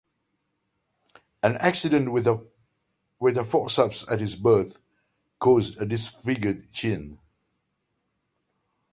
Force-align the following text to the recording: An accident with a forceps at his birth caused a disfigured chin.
An 1.43 1.57
accident 1.57 2.11
with 2.11 2.25
a 2.25 3.43
forceps 3.43 4.03
at 4.09 4.19
his 4.19 4.35
birth 4.35 4.81
caused 5.37 5.79
a 5.79 5.85
disfigured 5.85 6.71
chin. 6.73 7.19